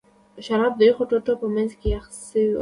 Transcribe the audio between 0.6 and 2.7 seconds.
د یخو ټوټو په منځ کې یخ شوي ول.